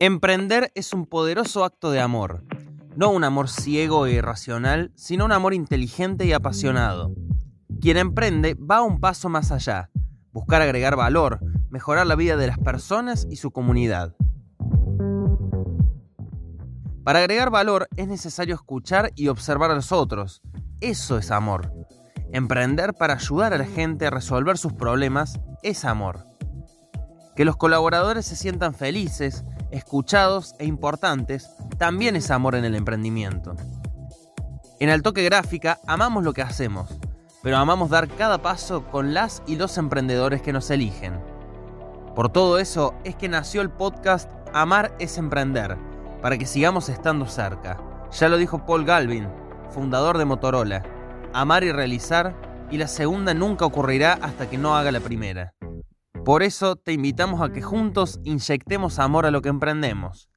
[0.00, 2.44] Emprender es un poderoso acto de amor,
[2.96, 7.14] no un amor ciego e irracional, sino un amor inteligente y apasionado.
[7.80, 9.90] Quien emprende va un paso más allá,
[10.32, 11.38] buscar agregar valor,
[11.70, 14.16] mejorar la vida de las personas y su comunidad.
[17.04, 20.42] Para agregar valor es necesario escuchar y observar a los otros.
[20.80, 21.72] Eso es amor.
[22.32, 26.26] Emprender para ayudar a la gente a resolver sus problemas es amor.
[27.36, 33.56] Que los colaboradores se sientan felices, escuchados e importantes también es amor en el emprendimiento.
[34.78, 36.88] En Altoque Gráfica amamos lo que hacemos,
[37.42, 41.20] pero amamos dar cada paso con las y los emprendedores que nos eligen.
[42.14, 45.76] Por todo eso es que nació el podcast Amar es Emprender,
[46.22, 47.80] para que sigamos estando cerca.
[48.12, 49.28] Ya lo dijo Paul Galvin,
[49.70, 50.84] fundador de Motorola.
[51.32, 52.36] Amar y realizar,
[52.70, 55.52] y la segunda nunca ocurrirá hasta que no haga la primera.
[56.24, 60.30] Por eso te invitamos a que juntos inyectemos amor a lo que emprendemos.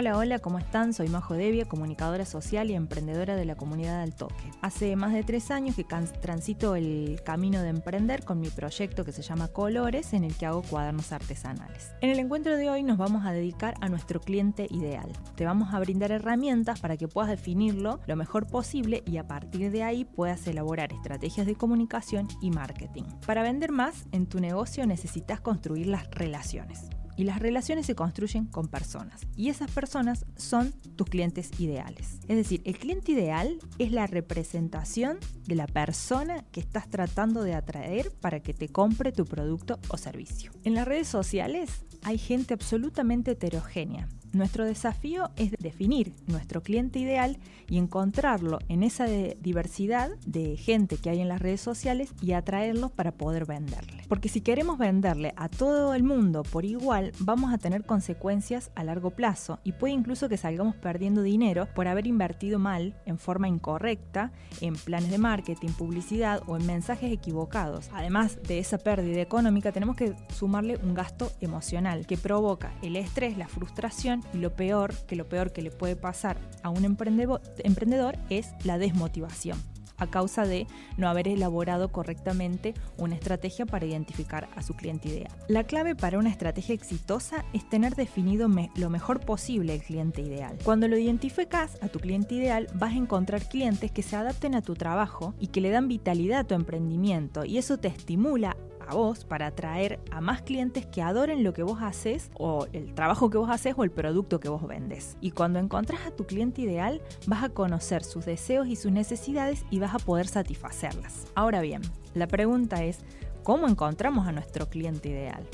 [0.00, 0.94] Hola, hola, ¿cómo están?
[0.94, 4.50] Soy Majo Devia, comunicadora social y emprendedora de la comunidad del toque.
[4.62, 9.12] Hace más de tres años que transito el camino de emprender con mi proyecto que
[9.12, 11.92] se llama Colores, en el que hago cuadernos artesanales.
[12.00, 15.12] En el encuentro de hoy nos vamos a dedicar a nuestro cliente ideal.
[15.36, 19.70] Te vamos a brindar herramientas para que puedas definirlo lo mejor posible y a partir
[19.70, 23.04] de ahí puedas elaborar estrategias de comunicación y marketing.
[23.26, 26.88] Para vender más, en tu negocio necesitas construir las relaciones.
[27.16, 29.20] Y las relaciones se construyen con personas.
[29.36, 32.20] Y esas personas son tus clientes ideales.
[32.28, 37.54] Es decir, el cliente ideal es la representación de la persona que estás tratando de
[37.54, 40.52] atraer para que te compre tu producto o servicio.
[40.64, 47.38] En las redes sociales hay gente absolutamente heterogénea nuestro desafío es definir nuestro cliente ideal
[47.68, 52.90] y encontrarlo en esa diversidad de gente que hay en las redes sociales y atraerlos
[52.92, 54.02] para poder venderle.
[54.08, 58.84] Porque si queremos venderle a todo el mundo por igual, vamos a tener consecuencias a
[58.84, 63.48] largo plazo y puede incluso que salgamos perdiendo dinero por haber invertido mal, en forma
[63.48, 67.90] incorrecta, en planes de marketing, publicidad o en mensajes equivocados.
[67.92, 73.36] Además de esa pérdida económica, tenemos que sumarle un gasto emocional que provoca el estrés,
[73.36, 78.16] la frustración y lo peor, que lo peor que le puede pasar a un emprendedor
[78.28, 79.58] es la desmotivación
[80.00, 80.66] a causa de
[80.96, 85.30] no haber elaborado correctamente una estrategia para identificar a su cliente ideal.
[85.46, 90.58] La clave para una estrategia exitosa es tener definido lo mejor posible el cliente ideal.
[90.64, 94.62] Cuando lo identificas a tu cliente ideal, vas a encontrar clientes que se adapten a
[94.62, 98.56] tu trabajo y que le dan vitalidad a tu emprendimiento y eso te estimula
[98.94, 103.30] vos para atraer a más clientes que adoren lo que vos haces o el trabajo
[103.30, 105.16] que vos haces o el producto que vos vendes.
[105.20, 109.64] Y cuando encontrás a tu cliente ideal, vas a conocer sus deseos y sus necesidades
[109.70, 111.26] y vas a poder satisfacerlas.
[111.34, 111.82] Ahora bien,
[112.14, 113.00] la pregunta es,
[113.42, 115.46] ¿cómo encontramos a nuestro cliente ideal?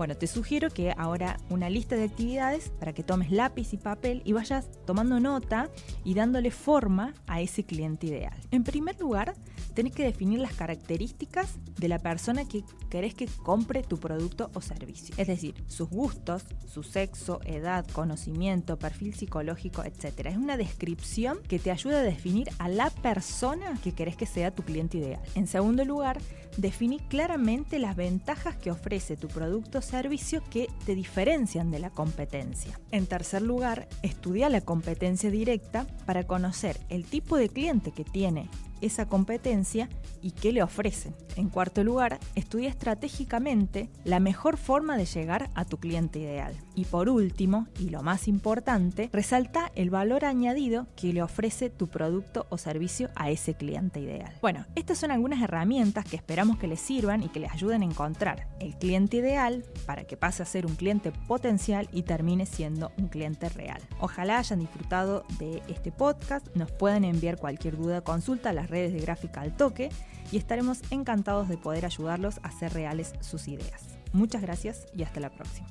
[0.00, 4.22] Bueno, te sugiero que ahora una lista de actividades para que tomes lápiz y papel
[4.24, 5.68] y vayas tomando nota
[6.04, 8.32] y dándole forma a ese cliente ideal.
[8.50, 9.34] En primer lugar,
[9.74, 14.60] tenés que definir las características de la persona que querés que compre tu producto o
[14.60, 15.14] servicio.
[15.18, 20.26] Es decir, sus gustos, su sexo, edad, conocimiento, perfil psicológico, etc.
[20.26, 24.54] Es una descripción que te ayuda a definir a la persona que querés que sea
[24.54, 25.20] tu cliente ideal.
[25.34, 26.20] En segundo lugar,
[26.56, 31.90] definí claramente las ventajas que ofrece tu producto o servicio que te diferencian de la
[31.90, 32.78] competencia.
[32.90, 38.48] En tercer lugar, estudia la competencia directa para conocer el tipo de cliente que tiene
[38.80, 39.88] esa competencia
[40.22, 41.14] y qué le ofrecen.
[41.36, 46.56] En cuarto lugar, estudia estratégicamente la mejor forma de llegar a tu cliente ideal.
[46.74, 51.88] Y por último, y lo más importante, resalta el valor añadido que le ofrece tu
[51.88, 54.32] producto o servicio a ese cliente ideal.
[54.40, 57.86] Bueno, estas son algunas herramientas que esperamos que les sirvan y que les ayuden a
[57.86, 62.92] encontrar el cliente ideal para que pase a ser un cliente potencial y termine siendo
[62.98, 63.80] un cliente real.
[64.00, 68.92] Ojalá hayan disfrutado de este podcast, nos pueden enviar cualquier duda, consulta a las redes
[68.92, 69.90] de gráfica al toque
[70.32, 73.98] y estaremos encantados de poder ayudarlos a hacer reales sus ideas.
[74.12, 75.68] Muchas gracias y hasta la próxima.